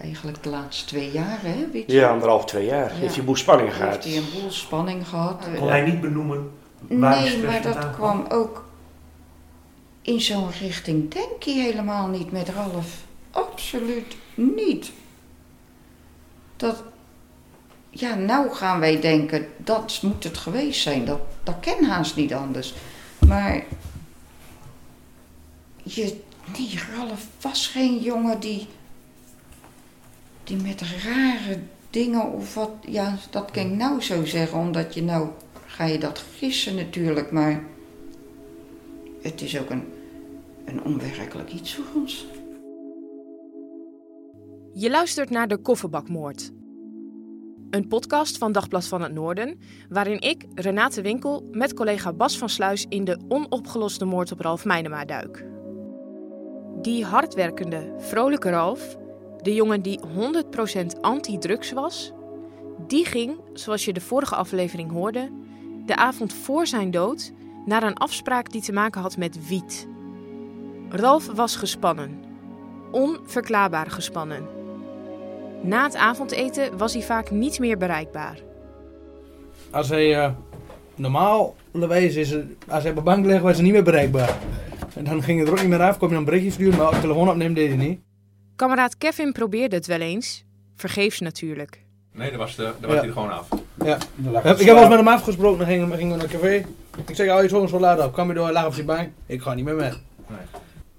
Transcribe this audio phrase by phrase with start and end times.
[0.00, 1.70] eigenlijk de laatste twee jaar, hè?
[1.72, 1.96] Weet je?
[1.96, 2.88] Ja, anderhalf, twee jaar.
[2.88, 2.94] Ja.
[2.94, 4.04] Heeft hij een boel spanning Heeft gehad.
[4.04, 5.48] hij een boel spanning gehad.
[5.58, 6.50] Kon hij niet benoemen
[6.88, 8.68] waar Nee, maar dat kwam ook
[10.02, 13.02] in zo'n richting denk je helemaal niet met Ralf.
[13.30, 14.92] Absoluut niet.
[16.56, 16.82] Dat,
[17.90, 21.04] ja, nou gaan wij denken, dat moet het geweest zijn.
[21.04, 22.74] Dat, dat ken haast niet anders.
[23.26, 23.64] Maar,
[25.82, 26.20] je,
[26.58, 28.68] nee, Ralf was geen jongen die,
[30.50, 31.58] die met rare
[31.90, 35.28] dingen of wat, ja, dat kan ik nou zo zeggen, omdat je nou,
[35.66, 37.64] ga je dat gissen natuurlijk, maar
[39.22, 39.84] het is ook een,
[40.64, 42.26] een onwerkelijk iets voor ons.
[44.72, 46.50] Je luistert naar de Kofferbakmoord.
[47.70, 52.48] Een podcast van Dagblad van het Noorden, waarin ik, Renate Winkel, met collega Bas van
[52.48, 55.44] Sluis in de onopgeloste moord op Ralf Meinema duik.
[56.82, 58.98] Die hardwerkende, vrolijke Ralf,
[59.42, 62.12] de jongen die 100% anti-drugs was,
[62.86, 65.30] die ging, zoals je de vorige aflevering hoorde,
[65.86, 67.32] de avond voor zijn dood
[67.64, 69.88] naar een afspraak die te maken had met wiet.
[70.88, 72.18] Ralf was gespannen.
[72.90, 74.46] Onverklaarbaar gespannen.
[75.62, 78.38] Na het avondeten was hij vaak niet meer bereikbaar.
[79.70, 80.32] Als hij eh,
[80.94, 82.34] normaal onderwijs is,
[82.68, 84.38] als hij op de bank ligt, was hij niet meer bereikbaar.
[84.94, 87.00] En dan ging het er ook niet meer af, kon je een berichtje sturen, maar
[87.00, 88.09] telefoon opnemen deed hij niet.
[88.60, 90.44] Kameraad Kevin probeerde het wel eens.
[90.76, 91.84] Vergeefs natuurlijk.
[92.12, 92.96] Nee, daar was, de, daar was Ja.
[92.96, 93.48] hij er gewoon af.
[93.84, 93.96] Ja.
[93.96, 96.66] Ik heb wel eens met hem afgesproken, dan gingen we, gingen we naar een café.
[97.06, 99.08] Ik zeg, oh, je zo zo laat op, kwam je door, lag op zijn bank.
[99.26, 99.90] Ik ga niet meer mee.
[100.26, 100.38] Nee.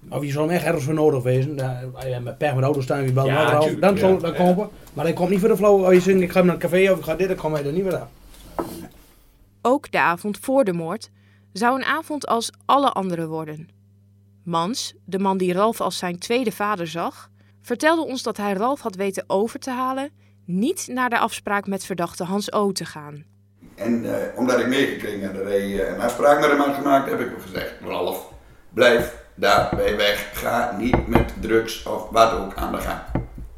[0.09, 1.55] Of je zou hem echt ergens voor nodig wezen.
[1.55, 4.31] Ja, met pech met de auto staan, je belt Ja, Dan ja, dan ja.
[4.31, 4.69] komen.
[4.93, 5.83] Maar hij komt niet voor de flow.
[5.85, 7.65] Als je zegt, ik ga naar een café of ik ga dit, dan kom hij
[7.65, 8.07] er niet meer af.
[9.61, 11.09] Ook de avond voor de moord
[11.53, 13.69] zou een avond als alle andere worden.
[14.43, 17.30] Mans, de man die Ralf als zijn tweede vader zag,
[17.61, 20.11] vertelde ons dat hij Ralf had weten over te halen
[20.45, 22.71] niet naar de afspraak met verdachte Hans O.
[22.71, 23.25] te gaan.
[23.75, 27.09] En eh, omdat ik meegekregen had dat hij eh, een afspraak met hem had gemaakt,
[27.09, 28.31] heb ik hem gezegd: Ralf,
[28.73, 30.29] blijf daarbij weg.
[30.33, 32.99] Ga niet met drugs of wat ook aan de gang.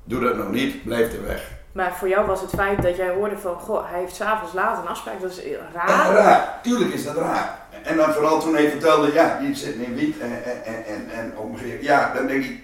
[0.03, 1.51] Doe dat nog niet, blijf er weg.
[1.71, 4.77] Maar voor jou was het feit dat jij hoorde van, goh, hij heeft s'avonds laat
[4.77, 6.13] een afspraak, dat is En raar.
[6.13, 7.59] raar, tuurlijk is dat raar.
[7.83, 11.33] En dan vooral toen hij vertelde: ja, die zit in wiet en, en, en, en.
[11.81, 12.63] Ja, dan denk ik: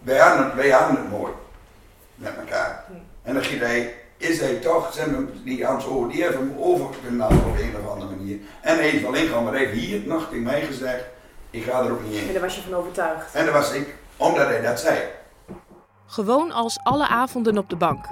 [0.00, 1.32] wij hadden het, wij hadden het mooi
[2.14, 2.84] met elkaar.
[3.22, 3.94] En dan giet hij.
[4.16, 7.90] Is hij toch, zeg maar, die Hans O, die heeft hem overgenomen op een of
[7.92, 8.38] andere manier.
[8.60, 11.04] En hij is wel ingegaan, maar hij heeft hier nog tegen mij gezegd,
[11.50, 12.32] ik ga er ook niet En in.
[12.32, 13.34] daar was je van overtuigd.
[13.34, 14.98] En dat was ik, omdat hij dat zei.
[16.06, 18.04] Gewoon als alle avonden op de bank.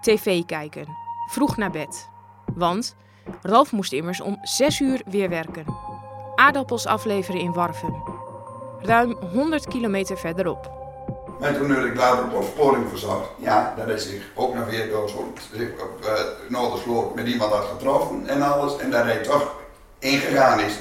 [0.00, 0.86] TV kijken.
[1.30, 2.08] Vroeg naar bed.
[2.54, 2.96] Want
[3.42, 5.64] Ralf moest immers om 6 uur weer werken.
[6.34, 8.02] Aardappels afleveren in Warven.
[8.80, 10.77] Ruim 100 kilometer verderop.
[11.40, 13.28] Maar toen werd ik later op opsporing verzocht.
[13.38, 16.10] Ja, dat is zich ook nog weer door zo'n zich op uh,
[16.48, 18.76] Noordersloot met iemand had getroffen en alles.
[18.76, 19.56] En dat hij toch
[19.98, 20.72] ingegaan is.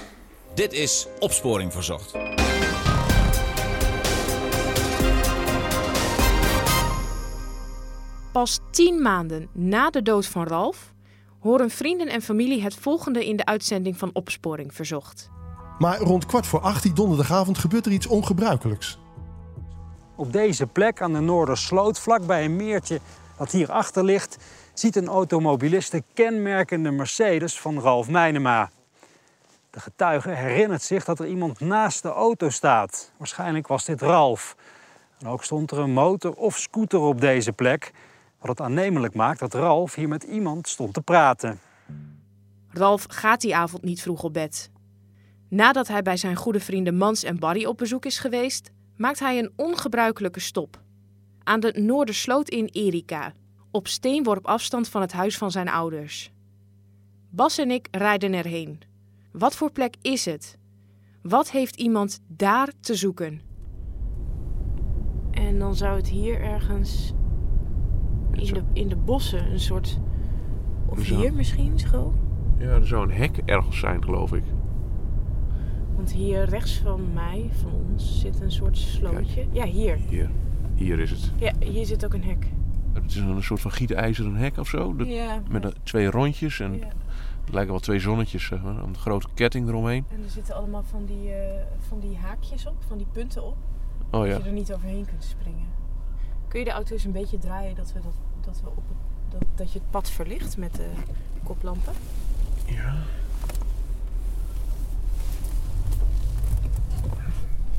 [0.53, 2.12] Dit is Opsporing Verzocht.
[8.31, 10.94] Pas 10 maanden na de dood van Ralf
[11.39, 15.30] horen vrienden en familie het volgende in de uitzending van Opsporing Verzocht.
[15.77, 19.00] Maar rond kwart voor acht die donderdagavond gebeurt er iets ongebruikelijks.
[20.19, 23.00] Op deze plek aan de Noordersloot, vlakbij een meertje
[23.38, 24.38] dat hierachter ligt,
[24.74, 28.69] ziet een automobilist de kenmerkende Mercedes van Ralf Meinema.
[29.69, 33.12] De getuige herinnert zich dat er iemand naast de auto staat.
[33.18, 34.56] Waarschijnlijk was dit Ralf.
[35.19, 37.92] En ook stond er een motor of scooter op deze plek,
[38.40, 41.60] wat het aannemelijk maakt dat Ralf hier met iemand stond te praten.
[42.69, 44.69] Ralf gaat die avond niet vroeg op bed.
[45.50, 49.39] Nadat hij bij zijn goede vrienden Mans en Barry op bezoek is geweest, maakt hij
[49.39, 50.85] een ongebruikelijke stop.
[51.44, 53.33] aan de Noordersloot in Erika,
[53.71, 56.31] op steenworp afstand van het huis van zijn ouders.
[57.29, 58.79] Bas en ik rijden erheen.
[59.31, 60.57] Wat voor plek is het?
[61.21, 63.41] Wat heeft iemand daar te zoeken?
[65.31, 67.13] En dan zou het hier ergens
[68.31, 69.99] in de, in de bossen een soort.
[70.89, 72.13] Of hier misschien school?
[72.57, 74.44] Ja, er zou een hek ergens zijn, geloof ik.
[75.97, 79.45] Want hier rechts van mij, van ons, zit een soort slootje.
[79.51, 79.97] Ja, hier.
[80.09, 80.29] Hier.
[80.75, 81.31] Hier is het.
[81.35, 82.45] Ja, hier zit ook een hek.
[82.94, 84.94] Het is een soort van gietijzeren hek of zo.
[84.97, 85.41] Ja.
[85.49, 86.85] Met twee rondjes en Ja.
[87.45, 88.77] het lijken wel twee zonnetjes, zeg maar.
[88.83, 90.05] Een grote ketting eromheen.
[90.09, 93.55] En er zitten allemaal van die, eh, van die haakjes op, van die punten op.
[94.11, 94.31] Oh ja.
[94.33, 95.65] Dat je er niet overheen kunt springen.
[96.47, 98.97] Kun je de auto eens een beetje draaien dat, we dat, dat, we op het,
[99.29, 100.88] dat, dat je het pad verlicht met de
[101.44, 101.94] koplampen?
[102.65, 102.95] Ja.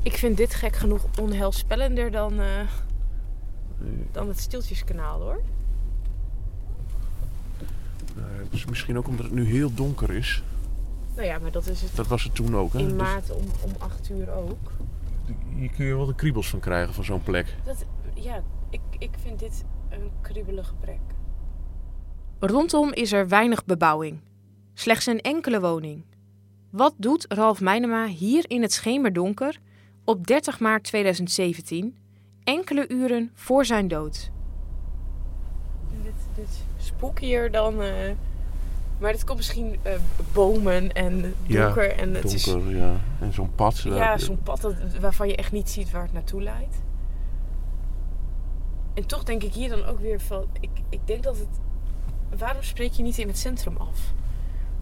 [0.09, 2.47] Ik vind dit gek genoeg onheilspellender dan, eh,
[4.11, 5.41] dan het Stieltjeskanaal hoor.
[8.15, 10.43] Nou, het is misschien ook omdat het nu heel donker is.
[11.15, 12.79] Nou ja, maar dat is het Dat was het toen ook, hè?
[12.79, 14.71] in Dus maart om, om 8 uur ook.
[15.55, 17.55] hier kun je wel de kriebels van krijgen van zo'n plek.
[17.63, 21.01] Dat, ja, ik, ik vind dit een kriebelige plek.
[22.39, 24.19] Rondom is er weinig bebouwing.
[24.73, 26.03] Slechts een enkele woning.
[26.69, 29.59] Wat doet Ralf Meinema hier in het schemerdonker
[30.09, 31.97] op 30 maart 2017,
[32.43, 34.31] enkele uren voor zijn dood?
[36.03, 37.81] Dit, dit spookier dan...
[37.81, 38.11] eh,
[38.99, 39.93] maar het komt misschien eh,
[40.33, 42.77] bomen en donker ja, en het donker, is...
[42.77, 42.95] ja.
[43.19, 43.77] En zo'n pad.
[43.77, 46.81] Ja, zo'n pad dat, waarvan je echt niet ziet waar het naartoe leidt.
[48.93, 50.45] En toch denk ik hier dan ook weer van...
[50.59, 51.59] Ik, ik denk dat het...
[52.39, 54.13] Waarom spreek je niet in het centrum af?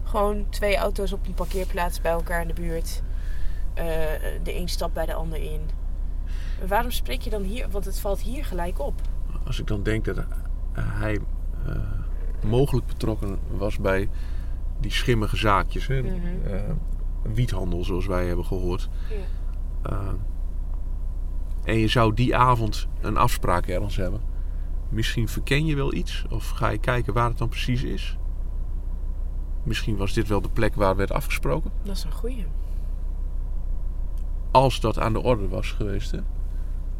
[0.04, 3.02] Gewoon twee auto's op een parkeerplaats bij elkaar in de buurt.
[3.78, 3.84] Eh,
[4.42, 5.60] de een stapt bij de ander in.
[6.66, 7.70] Waarom spreek je dan hier?
[7.70, 9.00] Want het valt hier gelijk op.
[9.46, 10.24] Als ik dan denk dat
[10.72, 11.18] hij
[11.66, 11.76] eh,
[12.48, 14.08] mogelijk betrokken was bij
[14.80, 15.86] die schimmige zaakjes.
[15.86, 16.02] Hè?
[16.02, 16.12] Mhm.
[16.46, 16.60] Eh,
[17.34, 18.88] wiethandel, zoals wij hebben gehoord.
[19.82, 20.08] Eh,
[21.64, 24.20] en je zou die avond een afspraak ergens hebben.
[24.88, 26.24] Misschien verken je wel iets.
[26.30, 28.18] Of ga je kijken waar het dan precies is.
[29.62, 31.70] Misschien was dit wel de plek waar werd afgesproken.
[31.82, 32.46] Dat is een goeie.
[34.50, 36.10] Als dat aan de orde was geweest.
[36.10, 36.18] Hè?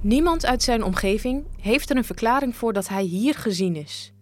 [0.01, 4.13] Niemand uit zijn omgeving heeft er een verklaring voor dat hij hier gezien is.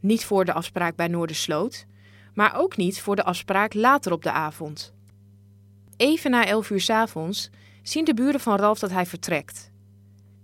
[0.00, 1.86] Niet voor de afspraak bij Noordersloot,
[2.34, 4.94] maar ook niet voor de afspraak later op de avond.
[5.96, 7.50] Even na 11 uur 's avonds
[7.82, 9.70] zien de buren van Ralf dat hij vertrekt.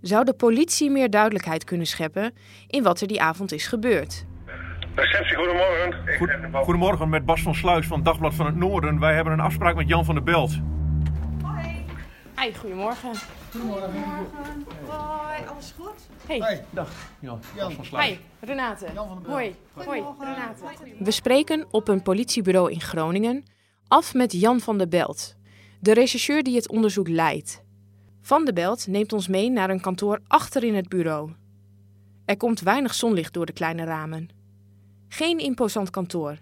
[0.01, 2.33] Zou de politie meer duidelijkheid kunnen scheppen
[2.67, 4.25] in wat er die avond is gebeurd?
[4.95, 6.17] Receptie, goedemorgen.
[6.17, 8.99] Goed- goedemorgen, met Bas van Sluis van Dagblad van het Noorden.
[8.99, 10.59] Wij hebben een afspraak met Jan van der Belt.
[12.35, 13.11] Hi, goedemorgen.
[14.87, 16.07] Hoi, alles goed?
[16.27, 16.65] Hey.
[16.69, 16.89] Dag,
[17.19, 17.39] Jan.
[17.55, 17.71] Jan.
[17.71, 18.07] Van Sluis.
[18.07, 18.85] Hi, Renate.
[18.95, 19.05] Hoi.
[19.25, 20.25] Hoi, Goedemorgen.
[20.25, 21.03] Renate.
[21.03, 23.43] We spreken op een politiebureau in Groningen
[23.87, 25.35] af met Jan van der Belt,
[25.79, 27.63] de rechercheur die het onderzoek leidt.
[28.21, 31.31] Van der Belt neemt ons mee naar een kantoor achter in het bureau.
[32.25, 34.29] Er komt weinig zonlicht door de kleine ramen.
[35.07, 36.37] Geen imposant kantoor.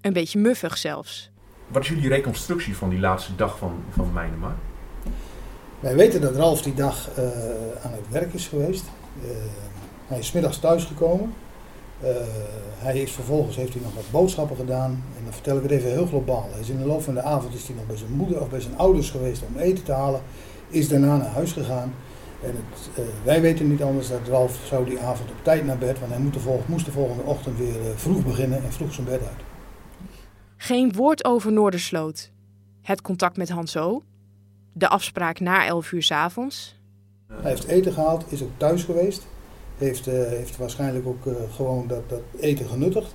[0.00, 1.30] Een beetje muffig zelfs.
[1.66, 4.56] Wat is jullie reconstructie van die laatste dag van, van Mijnema?
[5.80, 7.24] Wij weten dat Ralf die dag eh,
[7.82, 8.84] aan het werk is geweest.
[9.22, 9.28] Eh,
[10.06, 11.32] hij is middags thuisgekomen.
[12.00, 12.10] Eh,
[12.78, 14.90] hij is vervolgens heeft hij nog wat boodschappen gedaan.
[14.90, 16.48] En dan vertel ik het even heel globaal.
[16.50, 18.48] Hij is in de loop van de avond is hij nog bij zijn moeder of
[18.48, 20.20] bij zijn ouders geweest om eten te halen.
[20.68, 21.94] Is daarna naar huis gegaan.
[22.42, 25.98] En het, wij weten niet anders dat Ralf zou die avond op tijd naar bed.
[25.98, 29.06] Want hij moet de vol- moest de volgende ochtend weer vroeg beginnen en vroeg zijn
[29.06, 29.40] bed uit.
[30.56, 32.30] Geen woord over Noordersloot.
[32.82, 34.02] Het contact met Hanso.
[34.78, 36.76] De afspraak na 11 uur 's avonds.
[37.26, 39.26] Hij heeft eten gehaald, is ook thuis geweest.
[39.76, 43.14] Heeft, eh, heeft waarschijnlijk ook eh, gewoon dat, dat eten genuttigd.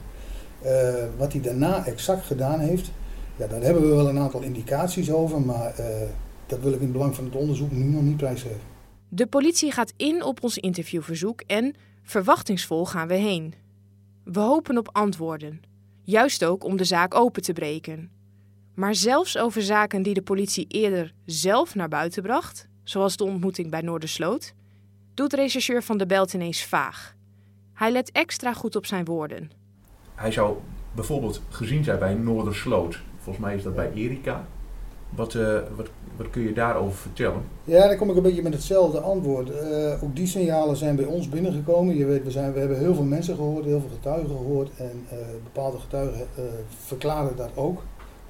[0.61, 2.91] Eh, wat hij daarna exact gedaan heeft,
[3.35, 5.75] ja, daar hebben we wel een aantal indicaties over, maar
[6.45, 8.61] dat wil ik in het belang van het onderzoek nu nog niet prijsgeven.
[9.09, 13.53] De politie gaat in op ons interviewverzoek en verwachtingsvol gaan we heen.
[14.23, 15.61] We hopen op antwoorden,
[16.01, 18.11] juist ook om de zaak open te breken.
[18.73, 23.69] Maar zelfs over zaken die de politie eerder zelf naar buiten bracht, zoals de ontmoeting
[23.69, 24.53] bij Noordersloot,
[25.13, 27.15] doet rechercheur van de Belt ineens vaag.
[27.73, 29.51] Hij let extra goed op zijn woorden.
[30.15, 30.57] Hij zou
[30.91, 33.01] bijvoorbeeld gezien zijn bij Noordersloot.
[33.17, 34.47] Volgens mij is dat bij Erika.
[35.09, 37.43] Wat, eh, wat, wat kun je daarover vertellen?
[37.63, 39.49] Ja, dan kom ik een beetje met hetzelfde antwoord.
[39.49, 41.97] Eh, ook die signalen zijn bij ons binnengekomen.
[41.97, 44.69] Je weet, we, zijn, we hebben heel veel mensen gehoord, heel veel getuigen gehoord.
[44.77, 46.43] En eh, bepaalde getuigen eh,
[46.85, 47.83] verklaren dat ook.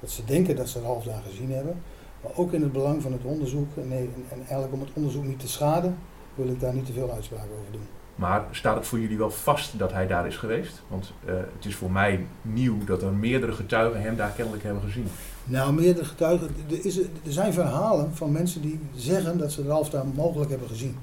[0.04, 1.82] Dat ze denken dat ze Ralf daar gezien hebben.
[2.24, 4.90] Maar ook in het belang van het onderzoek, en, nee, en, en eigenlijk om het
[4.94, 5.98] onderzoek niet te schaden,
[6.36, 7.88] wil ik daar niet te veel uitspraken over doen.
[8.16, 10.82] Maar staat het voor jullie wel vast dat hij daar is geweest?
[10.88, 14.84] Want eh, het is voor mij nieuw dat er meerdere getuigen hem daar kennelijk hebben
[14.84, 15.08] gezien.
[15.44, 16.48] Nou, meerdere getuigen.
[16.70, 20.68] Er, is, er zijn verhalen van mensen die zeggen dat ze Ralf daar mogelijk hebben
[20.68, 20.98] gezien.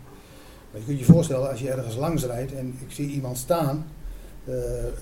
[0.71, 3.87] Maar je kunt je voorstellen, als je ergens langs rijdt en ik zie iemand staan.
[4.45, 4.93] eh, eh,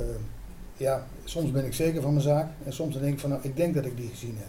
[0.79, 2.47] ja, soms ben ik zeker van mijn zaak.
[2.65, 4.49] En soms denk ik van, nou, ik denk dat ik die gezien heb.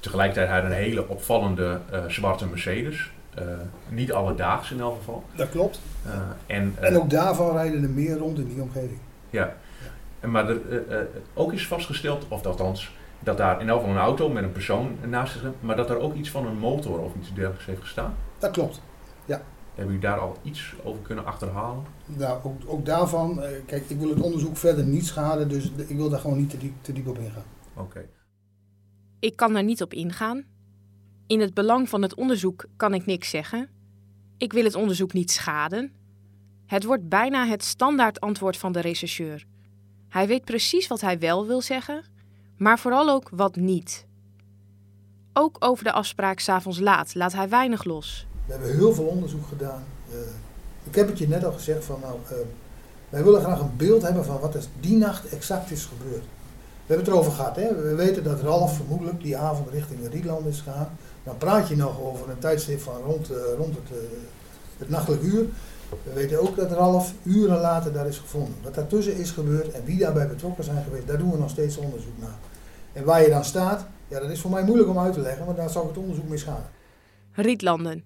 [0.00, 3.10] Tegelijkertijd had hij een hele opvallende eh, zwarte Mercedes.
[3.34, 3.44] Eh,
[3.88, 5.24] niet alledaags in elk geval.
[5.34, 5.80] Dat klopt.
[6.06, 6.12] Eh,
[6.56, 8.98] en, En ook daarvan rijden er meer rond in die omgeving.
[9.30, 9.54] Ja,
[10.20, 10.60] En maar er,
[11.34, 14.96] ook is vastgesteld, of althans, dat daar in elk geval een auto met een persoon
[15.06, 18.14] naast zich, maar dat er ook iets van een motor of iets dergelijks heeft gestaan.
[18.38, 18.80] Dat klopt.
[19.24, 19.42] Ja.
[19.78, 21.84] Hebben jullie daar al iets over kunnen achterhalen?
[22.06, 25.96] Nou, ook, ook daarvan, eh, kijk, ik wil het onderzoek verder niet schaden, dus ik
[25.96, 27.44] wil daar gewoon niet te diep, te diep op ingaan.
[27.74, 28.08] Oké.
[29.18, 30.44] Ik kan daar niet op ingaan.
[31.26, 33.68] In het belang van het onderzoek kan ik niks zeggen.
[34.36, 35.92] Ik wil het onderzoek niet schaden.
[36.66, 39.46] Het wordt bijna het standaard antwoord van de rechercheur.
[40.08, 42.04] Hij weet precies wat hij wel wil zeggen,
[42.56, 44.06] maar vooral ook wat niet.
[45.32, 48.27] Ook over de afspraak s'avonds laat laat hij weinig los.
[48.48, 49.84] We hebben heel veel onderzoek gedaan.
[50.10, 50.16] Eh,
[50.84, 52.36] ik heb het je net al gezegd van, nou, eh,
[53.08, 56.22] wij willen graag een beeld hebben van wat er die nacht exact is gebeurd.
[56.86, 57.74] We hebben het erover gehad, hè?
[57.82, 60.88] we weten dat Ralf vermoedelijk die avond richting Rietland is gegaan.
[61.24, 63.98] Dan praat je nog over een tijdstip van rond, eh, rond het,
[64.78, 65.46] het nachtelijk uur.
[66.02, 68.54] We weten ook dat Ralf uren later daar is gevonden.
[68.62, 71.76] Wat daartussen is gebeurd en wie daarbij betrokken zijn geweest, daar doen we nog steeds
[71.76, 72.38] onderzoek naar.
[72.92, 75.44] En waar je dan staat, ja, dat is voor mij moeilijk om uit te leggen,
[75.44, 76.70] want daar zou ik het onderzoek mee schaden.
[77.32, 78.04] Rietlanden,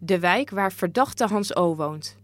[0.00, 1.74] de wijk waar verdachte Hans O.
[1.74, 2.16] woont.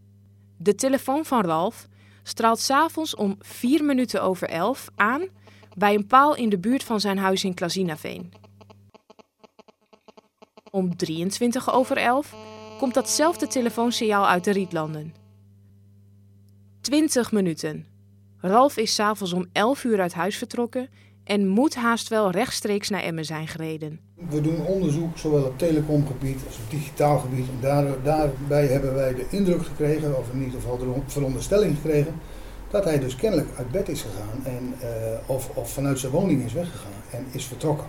[0.56, 1.88] De telefoon van Ralf
[2.22, 5.28] straalt s'avonds om 4 minuten over 11 aan
[5.76, 8.32] bij een paal in de buurt van zijn huis in Klazinaveen.
[10.70, 12.34] Om 23 over 11
[12.78, 15.14] komt datzelfde telefoonsignaal uit de Rietlanden.
[16.80, 17.86] 20 minuten.
[18.40, 20.88] Ralf is s'avonds om 11 uur uit huis vertrokken
[21.24, 24.05] en moet haast wel rechtstreeks naar Emmen zijn gereden.
[24.16, 27.48] We doen onderzoek zowel op telecomgebied als op digitaal gebied.
[27.48, 32.14] En daar, daarbij hebben wij de indruk gekregen, of in ieder geval de veronderstelling gekregen,
[32.70, 34.88] dat hij dus kennelijk uit bed is gegaan en, eh,
[35.26, 37.86] of, of vanuit zijn woning is weggegaan en is vertrokken.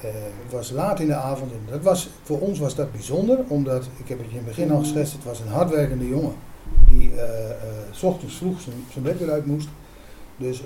[0.00, 0.10] Eh,
[0.42, 3.88] het was laat in de avond en dat was, voor ons was dat bijzonder, omdat,
[3.96, 6.34] ik heb het je in het begin al geschetst, het was een hardwerkende jongen
[6.86, 7.54] die eh,
[7.90, 9.68] s ochtends vroeg zijn, zijn bed weer uit moest.
[10.36, 10.62] Dus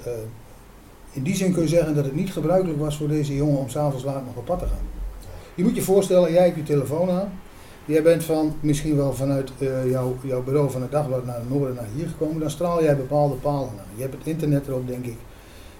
[1.16, 3.68] in die zin kun je zeggen dat het niet gebruikelijk was voor deze jongen om
[3.68, 4.87] s'avonds laat nog op pad te gaan.
[5.54, 7.32] Je moet je voorstellen, jij hebt je telefoon aan.
[7.85, 11.50] Jij bent van, misschien wel vanuit eh, jouw, jouw bureau van het dagblad naar het
[11.50, 12.40] noorden naar hier gekomen.
[12.40, 13.94] Dan straal jij bepaalde palen aan.
[13.94, 15.16] Je hebt het internet erop, denk ik.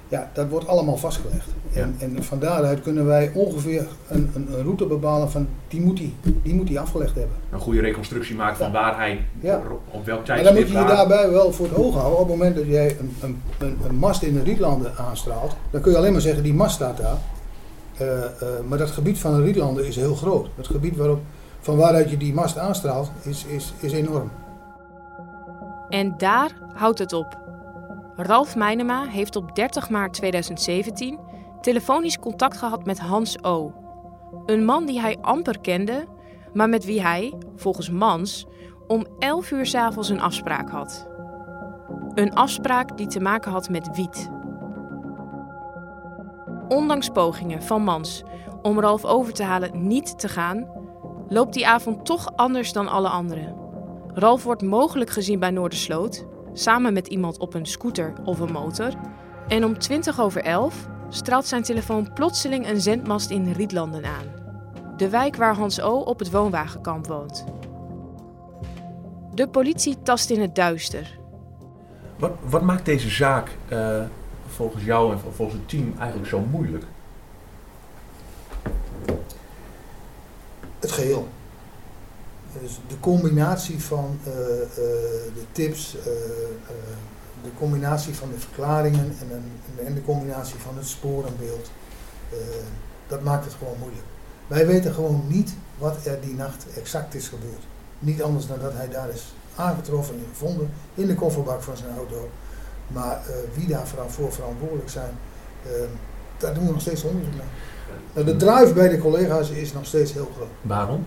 [0.09, 1.49] Ja, dat wordt allemaal vastgelegd.
[1.73, 5.97] En, en van daaruit kunnen wij ongeveer een, een, een route bepalen van die moet
[5.97, 7.37] die, die moet die afgelegd hebben.
[7.51, 9.63] Een goede reconstructie maken van waar hij Ja.
[9.91, 12.19] op welk Maar dan moet tijdstip je je daarbij wel voor het oog houden.
[12.19, 15.81] Op het moment dat jij een, een, een, een mast in de Rietlanden aanstraalt, dan
[15.81, 17.17] kun je alleen maar zeggen die mast staat daar.
[17.97, 18.31] Eh, eh,
[18.69, 20.49] maar dat gebied van de Rietlanden is heel groot.
[20.57, 21.21] Het gebied waarop,
[21.61, 24.31] van waaruit je die mast aanstraalt is, is, is enorm.
[25.89, 27.46] En daar houdt het op.
[28.17, 31.19] Ralf Meinema heeft op 30 maart 2017
[31.61, 33.73] telefonisch contact gehad met Hans O.
[34.47, 36.07] Een man die hij amper kende,
[36.53, 38.47] maar met wie hij, volgens Mans,
[38.87, 41.09] om 11 uur 's avonds een afspraak had.
[42.15, 44.31] Een afspraak die te maken had met wiet.
[46.69, 48.25] Ondanks pogingen van Mans
[48.63, 50.69] om Ralf over te halen niet te gaan,
[51.29, 53.57] loopt die avond toch anders dan alle anderen.
[54.15, 56.27] Ralf wordt mogelijk gezien bij Noordersloot,
[56.59, 58.93] samen met iemand op een scooter of een motor.
[59.49, 64.45] En om 20 over 11 straalt zijn telefoon plotseling een zendmast in Rietlanden aan.
[64.97, 65.99] De wijk waar Hans O.
[65.99, 67.45] op het woonwagenkamp woont.
[69.35, 71.19] De politie tast in het duister.
[72.19, 74.03] Wat, wat maakt deze zaak eh,
[74.47, 76.85] volgens jou en volgens het team eigenlijk zo moeilijk?
[80.79, 81.29] Het geheel.
[82.63, 84.67] Dus de combinatie van eh, eh,
[85.35, 86.05] de tips, eh,
[87.43, 91.71] de combinatie van de verklaringen en, een- en de combinatie van het sporenbeeld,
[93.09, 94.05] dat maakt het gewoon moeilijk.
[94.47, 97.63] Wij weten gewoon niet wat er die nacht exact is gebeurd.
[97.99, 101.97] Niet anders dan dat hij daar is aangetroffen en gevonden in de kofferbak van zijn
[101.97, 102.29] auto.
[102.89, 103.21] Maar
[103.55, 105.11] wie daar vooral voor verantwoordelijk zijn,
[106.39, 107.45] daar doen we nog steeds onderzoek naar.
[108.13, 110.49] Nou, de drive bij de collega's is nog steeds heel groot.
[110.63, 111.07] Waarom?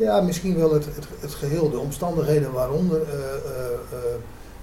[0.00, 3.98] Ja, misschien wel het, het, het geheel, de omstandigheden waaronder, eh, eh, eh,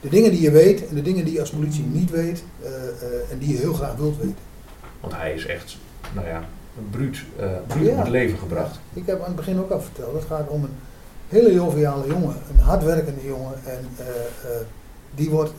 [0.02, 2.44] de dingen die je weet en de dingen die je als politie niet weet
[3.32, 4.36] en die je heel graag wilt weten.
[5.00, 5.78] Want hij is echt,
[6.14, 6.44] nou ja,
[6.78, 7.24] een bruut,
[7.68, 7.92] bruut Ja.
[7.92, 8.80] om het leven gebracht.
[8.94, 10.76] Ik heb aan het begin ook al verteld, het gaat om een,
[11.28, 13.54] hele joviale jongen, een hardwerkende jongen.
[13.66, 13.88] En
[15.16, 15.54] die wordt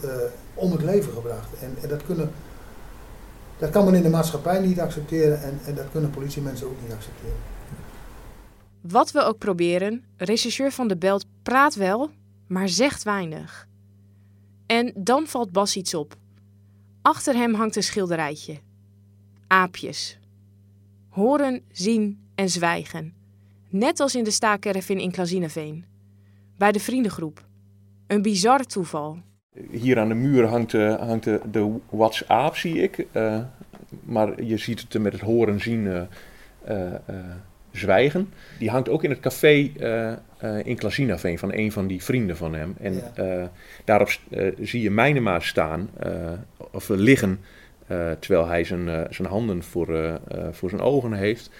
[0.54, 1.48] om het leven gebracht.
[1.60, 2.30] En, en dat, kunnen,
[3.58, 6.92] dat kan men in de maatschappij niet accepteren en, en dat kunnen politiemensen ook niet
[6.92, 7.56] accepteren.
[8.80, 12.10] Wat we ook proberen, regisseur van de Belt praat wel,
[12.46, 13.68] maar zegt weinig.
[14.66, 16.16] En dan valt Bas iets op.
[17.02, 18.58] Achter hem hangt een schilderijtje.
[19.46, 20.18] Aapjes.
[21.08, 23.14] Horen, zien en zwijgen.
[23.68, 25.84] Net als in de staakervin in Klazineveen.
[26.56, 27.46] Bij de vriendengroep.
[28.06, 29.18] Een bizar toeval.
[29.70, 33.06] Hier aan de muur hangt, de, hangt de, de WhatsApp, zie ik.
[33.12, 33.40] Eh,
[34.04, 36.02] maar je ziet het met het horen, zien, eh,
[36.64, 37.24] eh, eh,
[37.72, 38.32] zwijgen.
[38.58, 42.36] Die hangt ook in het café eh, eh, in Klazinaveen van een van die vrienden
[42.36, 42.74] van hem.
[42.80, 43.46] En eh,
[43.84, 44.10] daarop
[44.60, 45.90] zie je Mijnema staan,
[46.70, 47.40] of liggen,
[48.18, 50.20] terwijl hij zijn, zijn handen voor,
[50.50, 51.50] voor zijn ogen heeft.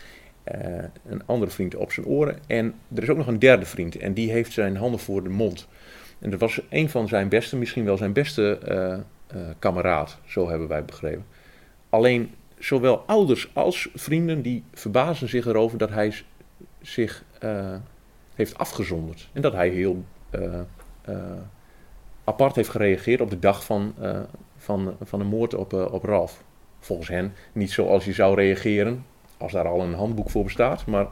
[1.09, 2.39] Een andere vriend op zijn oren.
[2.47, 5.29] En er is ook nog een derde vriend en die heeft zijn handen voor de
[5.29, 5.69] mond.
[6.19, 8.59] En dat was een van zijn beste, misschien wel zijn beste
[9.59, 11.25] kameraad, zo hebben wij begrepen.
[11.89, 16.15] Alleen zowel ouders als vrienden die verbazen zich erover dat hij
[16.81, 17.75] zich eh,
[18.35, 19.29] heeft afgezonderd.
[19.33, 20.61] En dat hij heel eh,
[21.03, 21.17] eh,
[22.25, 23.95] apart heeft gereageerd op de dag van,
[24.57, 26.45] van, van de moord op, op Ralf.
[26.79, 29.05] Volgens hen niet zoals je zou reageren
[29.37, 31.07] als daar al een handboek voor bestaat, maar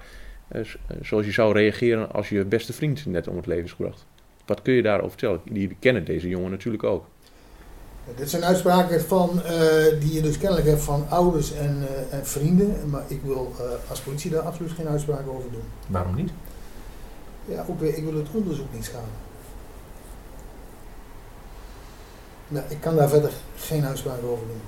[1.00, 4.06] zoals je zou reageren als je beste vriend net om het leven is gebracht.
[4.46, 5.40] Wat kun je daarover vertellen?
[5.44, 7.06] Die kennen deze jongen natuurlijk ook.
[8.14, 12.26] Dit zijn uitspraken van, eh, die je dus kennelijk hebt van ouders en, eh, en
[12.26, 12.90] vrienden.
[12.90, 15.62] Maar ik wil eh, als politie daar absoluut geen uitspraken over doen.
[15.86, 16.30] Waarom niet?
[17.44, 19.08] Ja, ook weer, ik wil het onderzoek niet schaden.
[22.48, 24.60] Nou, ik kan daar verder geen uitspraken over doen.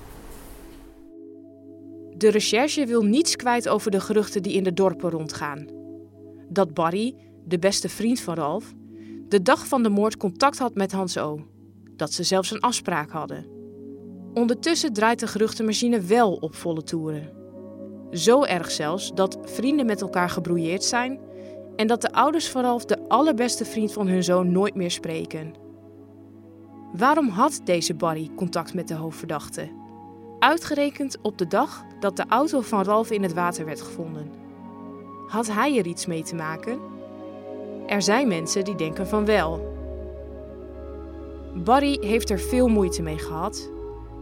[2.19, 5.67] De recherche wil niets kwijt over de geruchten die in de dorpen rondgaan.
[6.49, 7.15] Dat Barry,
[7.45, 8.73] de beste vriend van Ralf,
[9.29, 11.41] de dag van de moord contact had met Hans O.
[11.99, 13.47] Dat ze zelfs een afspraak hadden.
[14.35, 17.33] Ondertussen draait de geruchtenmachine wel op volle toeren.
[18.11, 21.21] Zo erg zelfs dat vrienden met elkaar gebrouilleerd zijn
[21.77, 25.55] en dat de ouders van Ralf de allerbeste vriend van hun zoon nooit meer spreken.
[26.93, 29.69] Waarom had deze Barry contact met de hoofdverdachte?
[30.39, 34.31] Uitgerekend op de dag dat de auto van Ralf in het water werd gevonden.
[35.27, 36.79] Had hij er iets mee te maken?
[37.87, 39.68] Er zijn mensen die denken van wel.
[41.55, 43.71] Barry heeft er veel moeite mee gehad,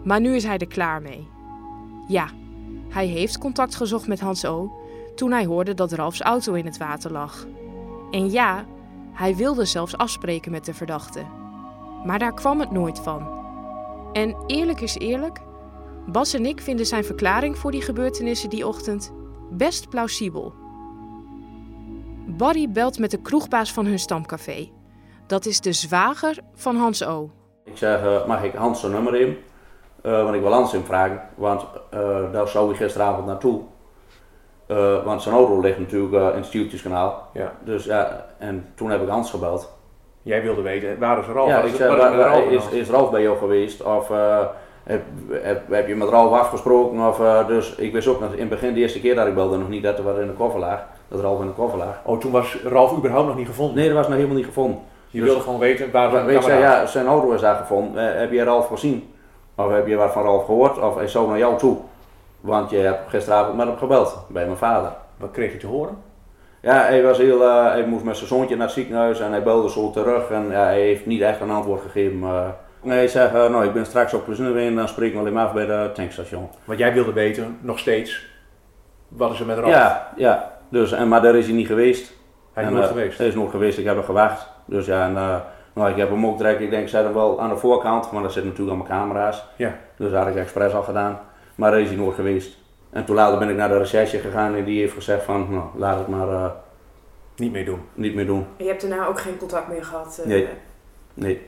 [0.05, 1.29] maar nu is hij er klaar mee.
[2.09, 2.29] Ja,
[2.89, 4.73] hij heeft contact gezocht met Hans O.
[5.15, 7.47] toen hij hoorde dat Ralfs auto in het water lag.
[8.11, 8.65] En ja,
[9.13, 11.23] hij wilde zelfs afspreken met de verdachte.
[12.05, 13.29] Maar daar kwam het nooit van.
[14.13, 15.41] En eerlijk is eerlijk,
[16.07, 19.13] Bas en ik vinden zijn verklaring voor die gebeurtenissen die ochtend
[19.51, 20.55] best plausibel.
[22.27, 24.71] Barry belt met de kroegbaas van hun stamcafé.
[25.27, 27.31] Dat is de zwager van Hans O.
[27.65, 29.39] Ik zeg, eh, mag ik Hans zijn nummer in?
[30.03, 33.61] Eh, want ik wil Hans hem vragen, want eh, daar zou ik gisteravond naartoe.
[34.67, 37.29] Eh, want zijn auto ligt natuurlijk eh, in het Stieltjeskanaal.
[37.33, 37.53] Ja.
[37.65, 39.73] Dus ja, en toen heb ik Hans gebeld.
[40.23, 41.49] Jij wilde weten, waar is Ralf?
[41.49, 43.83] Ja, ik is- zei, is waar- waar- is, is Ralf bij jou geweest?
[43.83, 44.39] Of eh,
[44.85, 47.09] heb, heb, heb je met Ralf afgesproken?
[47.09, 49.57] Of, dus ik wist ook nog in het begin, de eerste keer dat ik belde,
[49.57, 50.81] nog niet dat er wat in de koffer lag.
[51.09, 52.01] Dat Ralf in de koffer lag.
[52.05, 53.77] Oh, toen was Ralf überhaupt nog niet gevonden?
[53.77, 54.79] Nee, dat was nog helemaal niet gevonden.
[55.17, 58.13] Je wilde gewoon weten waar zei, kameraad- ja, zijn auto is daar gevonden.
[58.13, 59.13] Eh, heb je Ralf gezien?
[59.55, 60.79] Of heb je wat van Ralf gehoord?
[60.79, 61.77] Of hij zou naar jou toe?
[62.41, 64.93] Want je hebt gisteravond met hem gebeld, bij mijn vader.
[65.17, 65.97] Wat kreeg je te horen?
[66.61, 69.43] Ja, hij was heel, eh, hij moest met zijn zoontje naar het ziekenhuis en hij
[69.43, 72.19] belde zo terug en ja, hij heeft niet echt een antwoord gegeven.
[72.83, 75.33] nee, hij zegt, eh, nou ik ben straks op plezier en dan spreken we alleen
[75.33, 76.49] maar af bij de tankstation.
[76.65, 78.27] Want jij wilde weten, nog steeds,
[79.09, 79.71] wat is er met Ralf?
[79.71, 80.53] Ja, ja.
[80.69, 82.13] Dus, en, maar daar is hij niet geweest.
[82.53, 83.19] Hij is En, nooit eh, geweest?
[83.19, 84.49] Hij is nooit geweest, ik heb hem gewacht.
[84.67, 85.37] Dus ja, en, eh,
[85.75, 88.13] nou, ik heb hem ook direct, ik denk, ik zet hem wel aan de voorkant,
[88.13, 89.45] maar dat zit natuurlijk allemaal camera's.
[89.57, 89.79] Ja.
[89.97, 91.19] Dus dat had ik expres al gedaan.
[91.55, 92.59] Maar daar is hij nooit geweest.
[92.91, 95.65] En toen later ben ik naar de recherche gegaan en die heeft gezegd van, nou,
[95.79, 96.51] laat het maar eh,
[97.37, 97.81] niet meer doen.
[97.95, 98.47] Niet meer doen.
[98.57, 100.19] Je hebt daarna ook geen contact meer gehad.
[100.19, 100.49] eh, Nee.
[101.15, 101.41] Nee.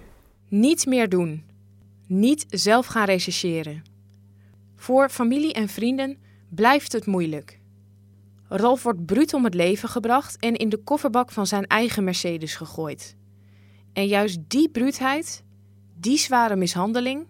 [0.48, 1.44] Niet meer doen.
[2.06, 3.82] Niet zelf gaan rechercheren.
[4.76, 7.57] Voor familie en vrienden blijft het moeilijk.
[8.48, 12.54] Ralf wordt bruut om het leven gebracht en in de kofferbak van zijn eigen Mercedes
[12.54, 13.16] gegooid.
[13.92, 15.44] En juist die bruutheid,
[16.00, 17.26] die zware mishandeling,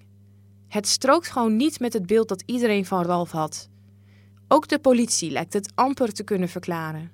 [0.69, 3.69] het strookt gewoon niet met het beeld dat iedereen van Ralf had.
[4.49, 7.11] Ook de politie lijkt het amper te kunnen verklaren.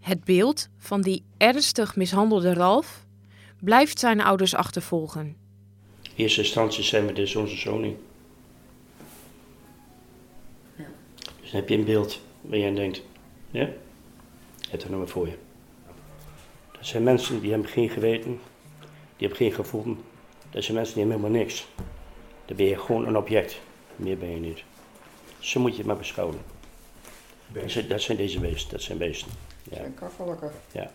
[0.00, 3.06] Het beeld van die ernstig mishandelde Ralf
[3.60, 5.36] blijft zijn ouders achtervolgen.
[6.02, 7.96] In eerste instantie zijn we dus onze zoon niet.
[11.40, 13.02] Dus dan heb je een beeld waar denkt.
[13.50, 13.68] Ja?
[14.70, 15.38] Het er nummer voor je.
[16.72, 18.30] Dat zijn mensen die hebben geen geweten,
[19.16, 19.96] die hebben geen gevoel.
[20.50, 21.66] Dat zijn mensen die hebben helemaal niks.
[22.44, 23.60] Dan ben je gewoon een object.
[23.96, 24.64] Meer ben je niet.
[25.38, 26.38] Zo moet je het maar beschouwen.
[27.52, 29.30] Dat zijn, dat zijn deze beesten, dat zijn beesten.
[29.62, 29.76] Ja.
[29.76, 30.50] Zijn kakkerlakken.
[30.72, 30.90] Ja.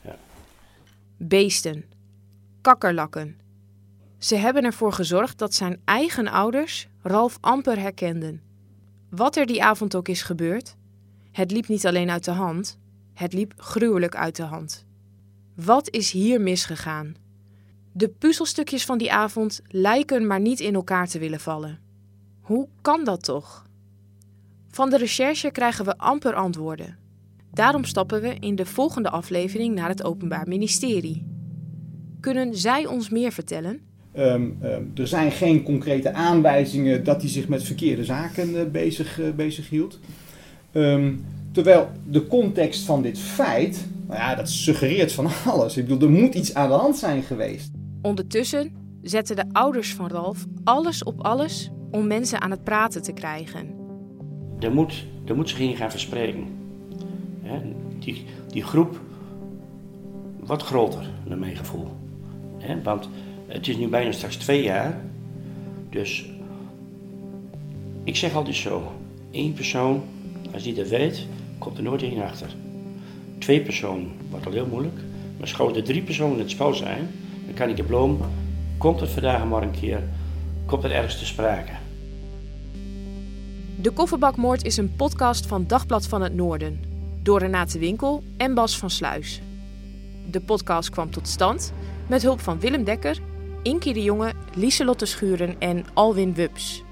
[0.00, 0.16] ja.
[1.16, 1.84] Beesten.
[2.60, 3.40] Kakkerlakken.
[4.18, 8.42] Ze hebben ervoor gezorgd dat zijn eigen ouders Ralf amper herkenden.
[9.14, 10.76] Wat er die avond ook is gebeurd,
[11.32, 12.78] het liep niet alleen uit de hand,
[13.14, 14.86] het liep gruwelijk uit de hand.
[15.54, 17.14] Wat is hier misgegaan?
[17.92, 21.80] De puzzelstukjes van die avond lijken maar niet in elkaar te willen vallen.
[22.40, 23.66] Hoe kan dat toch?
[24.68, 26.98] Van de recherche krijgen we amper antwoorden.
[27.50, 31.26] Daarom stappen we in de volgende aflevering naar het Openbaar Ministerie.
[32.20, 33.91] Kunnen zij ons meer vertellen?
[34.18, 39.20] Um, um, er zijn geen concrete aanwijzingen dat hij zich met verkeerde zaken uh, bezig,
[39.20, 39.98] uh, bezig hield.
[40.72, 45.76] Um, terwijl de context van dit feit, nou ja, dat suggereert van alles.
[45.76, 47.70] Ik bedoel, er moet iets aan de hand zijn geweest.
[48.02, 48.72] Ondertussen
[49.02, 53.66] zetten de ouders van Ralf alles op alles om mensen aan het praten te krijgen.
[54.58, 56.46] Er moet, er moet zich in gaan verspreken.
[57.42, 57.58] Hè?
[57.98, 59.00] Die, die groep
[60.40, 61.88] wat groter, naar mijn gevoel.
[62.58, 62.82] Hè?
[62.82, 63.08] Want
[63.52, 65.00] het is nu bijna straks twee jaar.
[65.90, 66.24] Dus
[68.04, 68.92] ik zeg altijd zo:
[69.30, 70.02] één persoon,
[70.52, 71.26] als die dat weet,
[71.58, 72.48] komt er nooit één achter.
[73.38, 74.96] Twee personen wordt al heel moeilijk.
[75.38, 77.10] Maar als er drie personen in het spel zijn,
[77.44, 78.18] dan kan ik de bloem.
[78.78, 80.02] Komt het vandaag maar een keer,
[80.66, 81.72] komt het ergens te sprake.
[83.80, 86.80] De Kofferbakmoord is een podcast van Dagblad van het Noorden.
[87.22, 89.40] Door Renate Winkel en Bas van Sluis.
[90.30, 91.72] De podcast kwam tot stand
[92.06, 93.20] met hulp van Willem Dekker,
[93.64, 96.82] Inkie de Jonge, Lieselotte Schuren en Alwin Wubs.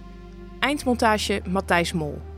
[0.60, 2.29] Eindmontage Matthijs Mol.